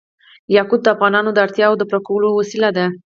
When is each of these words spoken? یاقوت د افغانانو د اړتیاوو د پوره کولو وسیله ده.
یاقوت 0.55 0.81
د 0.83 0.87
افغانانو 0.95 1.29
د 1.33 1.37
اړتیاوو 1.45 1.79
د 1.79 1.83
پوره 1.89 1.99
کولو 2.07 2.27
وسیله 2.39 2.69
ده. 2.77 2.85